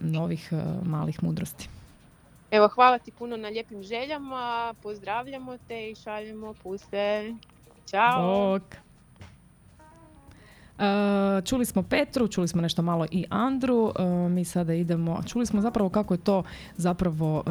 [0.00, 1.68] novih malih mudrosti.
[2.52, 7.34] Evo, hvala ti puno na lijepim željama, pozdravljamo te i šaljemo puste.
[7.86, 8.58] Ćao!
[10.78, 15.46] Uh, čuli smo Petru, čuli smo nešto malo i Andru, e, mi sada idemo, čuli
[15.46, 16.42] smo zapravo kako je to
[16.76, 17.44] zapravo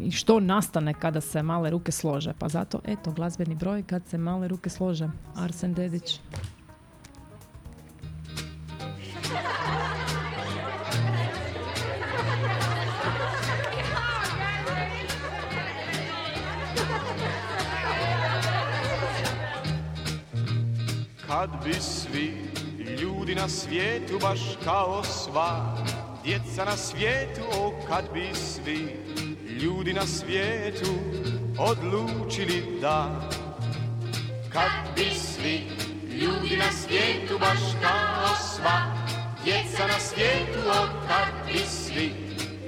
[0.00, 4.18] i što nastane kada se male ruke slože, pa zato eto glazbeni broj kad se
[4.18, 6.20] male ruke slože, Arsen Dedić.
[21.46, 22.34] Kad bi svi
[23.00, 25.76] ljudi na svijetu baš kao sva
[26.24, 28.96] Djeca na svijetu, o kad bi svi
[29.62, 30.92] ljudi na svijetu
[31.58, 33.28] odlučili da
[34.52, 35.60] Kad bi svi
[36.10, 38.80] ljudi na svijetu baš kao sva
[39.44, 42.12] Djeca na svijetu, o kad bi svi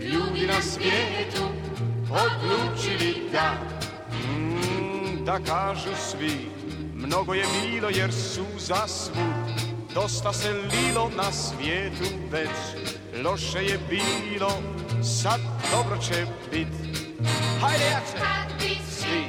[0.01, 1.49] ljudi na svijetu
[2.11, 3.55] odlučili da
[4.13, 6.58] mm, Da kažu svi
[7.09, 9.17] Mnogo je milo jer su za svud.
[9.95, 12.51] Dosta se lilo na svijetu već.
[13.25, 14.51] Loše je bilo,
[15.03, 15.41] sad
[15.73, 16.69] dobro će bit.
[17.61, 18.39] Hajde jače!
[18.91, 19.25] Svi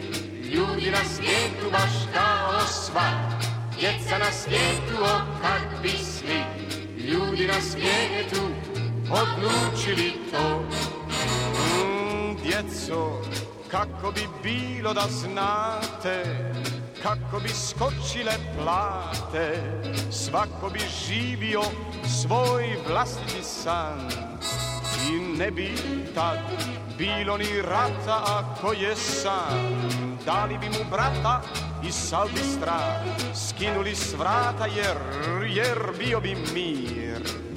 [0.51, 3.39] ljudi na svijetu baš kao sva.
[3.79, 6.43] Djeca na svijetu, o kad bi svi
[6.97, 8.41] Ljudi na svijetu
[9.11, 10.63] odlučili to.
[11.75, 13.21] Mm, Djeco,
[13.71, 16.23] kako bi bilo da znate
[17.03, 19.61] kako bi skočile plate,
[20.11, 21.61] svako bi živio
[22.21, 24.09] svoj vlastiti san.
[25.09, 25.75] I ne bi
[26.15, 26.39] tad
[26.97, 29.89] bilo ni rata ako je sam,
[30.25, 31.41] dali bi mu brata
[31.87, 33.03] i salbistra,
[33.35, 34.97] skinuli s vrata jer,
[35.55, 37.48] jer bio bi mir.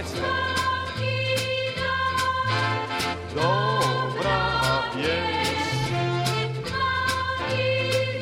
[0.00, 0.22] Recite.
[3.34, 4.38] Dobra
[4.96, 5.92] vijest.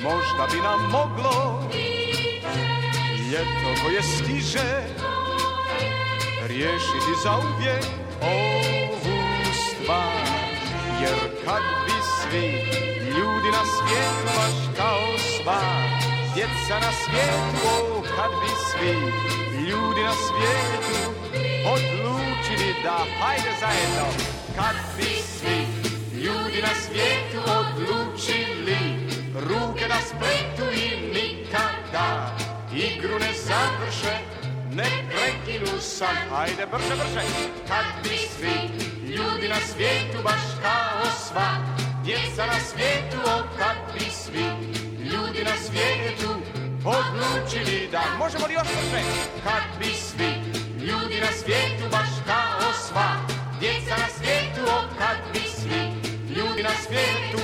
[0.02, 1.62] Možda bi nam moglo
[3.30, 4.82] ljeto koje stiže
[6.46, 7.84] riješiti za uvijek
[8.22, 9.18] ovu
[9.54, 10.26] stvar.
[11.00, 12.46] Jer kad bi svi
[13.10, 15.60] ljudi na svijetu baš kao sva
[16.34, 18.92] djeca na svijetu, o, kad bi svi
[19.68, 21.18] ljudi na svijetu
[21.72, 24.06] odlučili da hajde zajedno,
[24.56, 25.58] kad bi svi
[26.24, 28.80] ljudi na svijetu odlučili
[29.34, 32.36] ruke da spletu i nikada.
[32.74, 34.14] Igru ne završe,
[34.72, 37.22] ne prekinu sam, hajde brže, brže,
[37.68, 38.56] kad bi svi
[39.16, 41.48] ljudi na svijetu baš kao sva
[42.04, 44.46] djeca na svijetu, o kad bi svi
[45.12, 46.30] ljudi na svijetu
[46.84, 48.02] odlučili da.
[48.18, 49.02] Možemo li još brže,
[49.44, 49.94] kad bi
[50.78, 53.16] Люди рассвету башка осва,
[53.60, 55.92] деца рассвету окат весны,
[56.28, 57.38] люди рассвету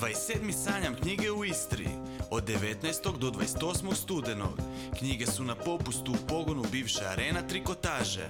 [0.00, 2.05] Vai ser mi sanjam knjige u Istri.
[2.30, 3.18] Od 19.
[3.18, 3.94] do 28.
[3.94, 4.60] studenog.
[4.98, 8.28] Knjige su na popustu u pogonu bivše arena trikotaže.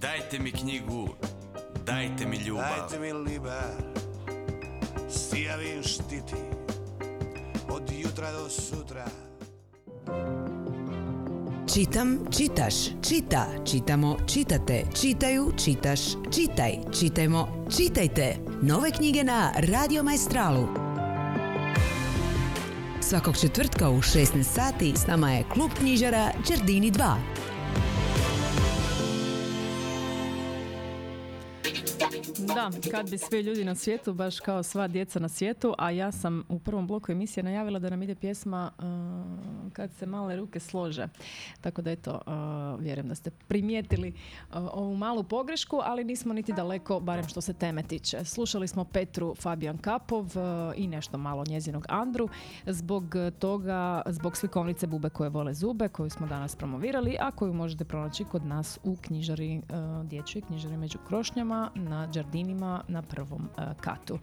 [0.00, 1.08] Dajte mi knjigu,
[1.86, 2.78] dajte mi ljubav.
[2.78, 3.12] Dajte mi
[5.10, 6.34] sijavim štiti,
[7.68, 9.04] od jutra do sutra.
[11.74, 12.74] Čitam, čitaš,
[13.08, 16.00] čita, čitamo, čitate, čitaju, čitaš,
[16.34, 18.36] čitaj, čitajmo, čitajte.
[18.62, 20.85] Nove knjige na Radio Maestralu.
[23.08, 27.14] Svakog četvrtka u 16 sati s nama je klub knjižara Đardini 2.
[32.54, 36.12] Da, kad bi svi ljudi na svijetu, baš kao sva djeca na svijetu, a ja
[36.12, 38.84] sam u prvom bloku emisije najavila da nam ide pjesma uh,
[39.72, 41.08] Kad se male ruke slože.
[41.60, 46.52] Tako da eto, uh, vjerujem da ste primijetili uh, ovu malu pogrešku, ali nismo niti
[46.52, 48.24] daleko, barem što se teme tiče.
[48.24, 50.32] Slušali smo Petru Fabijan Kapov
[50.76, 52.28] i nešto malo njezinog Andru.
[52.66, 57.84] Zbog toga, zbog slikovnice Bube koje vole zube, koju smo danas promovirali, a koju možete
[57.84, 59.62] pronaći kod nas u knjižari,
[60.04, 62.06] dječjoj knjižari među krošnjama na
[62.36, 63.48] Đardinima na prvom
[63.80, 64.18] katu.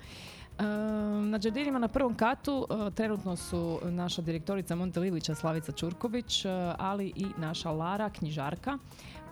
[1.21, 7.13] Na Đardinima na prvom katu trenutno su naša direktorica Monte Livića Slavica Čurković, uh, ali
[7.15, 8.77] i naša Lara, knjižarka,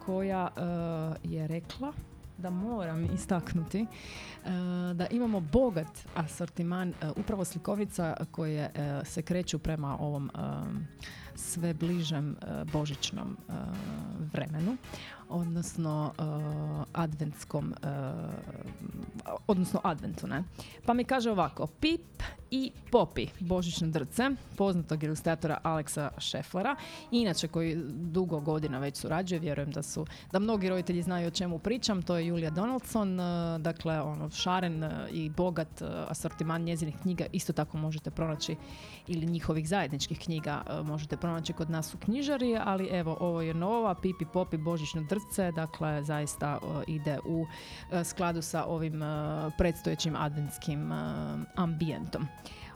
[0.06, 0.50] koja
[1.24, 1.94] je rekla
[2.38, 3.86] da moram istaknuti
[4.94, 8.72] da imamo bogat asortiman upravo slikovnica koje
[9.04, 10.32] se kreću prema ovom
[11.36, 12.36] sve bližem
[12.74, 13.38] božićnom
[14.34, 14.78] vremenu
[15.32, 17.90] odnosno uh, adventskom uh,
[19.48, 20.44] odnosno adventu ne?
[20.86, 26.76] Pa mi kaže ovako Pip i Popi božićne drce poznatog ilustratora Aleksa Šeflera
[27.12, 31.60] inače koji dugo godina već surađuje vjerujem da su da mnogi roditelji znaju o čemu
[31.60, 37.54] pričam to je Julia Donaldson uh, dakle ono šaren i bogat asortiman njezinih knjiga isto
[37.54, 38.56] tako možete pronaći
[39.08, 43.96] ili njihovih zajedničkih knjiga možete pronaći kod nas u knjižari ali evo ovo je nova
[43.96, 45.21] Pipi Popi božićne drce
[45.56, 47.48] dakle zaista ide u uh,
[48.04, 49.08] skladu sa ovim uh,
[49.58, 50.98] predstojećim adventskim uh,
[51.56, 52.28] ambijentom.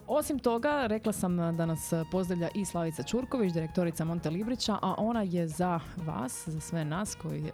[0.08, 5.22] Osim toga, rekla sam da nas pozdravlja i Slavica Čurković, direktorica Monte Librića, a ona
[5.22, 7.52] je za vas, za sve nas koji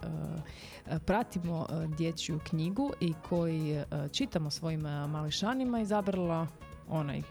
[1.06, 1.66] pratimo
[1.96, 3.82] dječju knjigu i koji
[4.12, 6.46] čitamo svojim mališanima, izabrala
[6.88, 7.22] onaj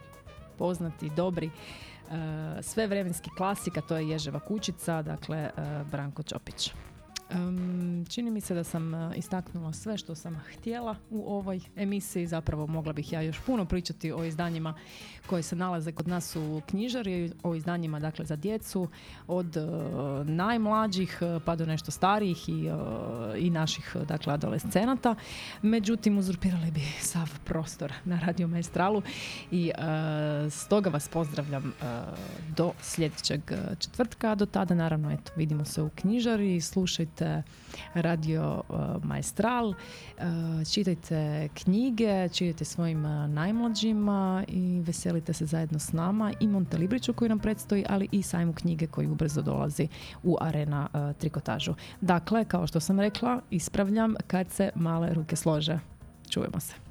[0.57, 1.51] poznati, dobri uh,
[2.61, 5.49] svevremenski klasik, a to je Ježeva kućica, dakle
[5.91, 6.73] Branko Ćopić.
[7.35, 12.27] Um, čini mi se da sam uh, istaknula sve što sam htjela u ovoj emisiji.
[12.27, 14.73] Zapravo mogla bih ja još puno pričati o izdanjima
[15.27, 18.87] koje se nalaze kod nas u knjižari, o izdanjima dakle za djecu,
[19.27, 25.15] od uh, najmlađih uh, pa do nešto starijih i, uh, i naših dakle adolescenata.
[25.61, 29.01] Međutim, uzurpirali bi sav prostor na Radio Maestralu
[29.51, 31.73] i uh, stoga vas pozdravljam
[32.57, 33.41] do sljedećeg
[33.79, 34.35] četvrtka.
[34.35, 37.20] Do tada naravno eto vidimo se u knjižari, slušajte
[37.93, 39.75] Radio uh, Maestral, uh,
[40.71, 47.13] čitajte knjige, čitajte svojim uh, najmlađima i veselite se zajedno s nama i Monte Libriću
[47.13, 49.87] koji nam predstoji, ali i sajmu knjige koji ubrzo dolazi
[50.23, 51.73] u arena trikotažu.
[52.01, 55.79] Dakle, kao što sam rekla, ispravljam kad se male ruke slože.
[56.29, 56.90] Čujemo se.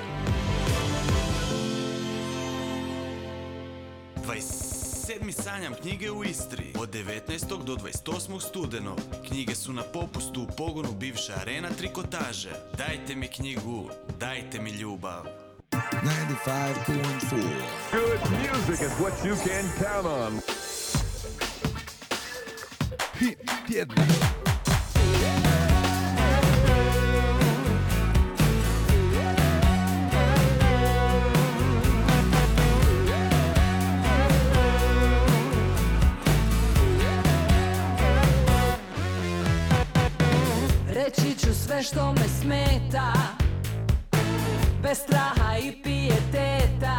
[5.31, 5.43] 27.
[5.43, 7.63] sanjam knjige u Istri od 19.
[7.63, 8.41] do 28.
[8.49, 8.99] studenog.
[9.27, 12.49] Knjige su na popustu u pogonu bivše arena trikotaže.
[12.77, 15.25] Dajte mi knjigu, dajte mi ljubav.
[15.71, 15.81] 95.4.
[17.91, 20.41] Good music is what you can count on.
[23.19, 24.40] Hit tjedna.
[41.17, 43.13] Reći ću sve što me smeta.
[44.83, 46.90] Bez straha i pijeteta